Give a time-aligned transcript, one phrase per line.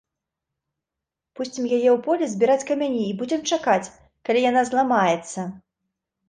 [1.39, 3.91] Пусцім яе ў поле збіраць камяні і будзем чакаць,
[4.29, 5.39] калі яна зламаецца!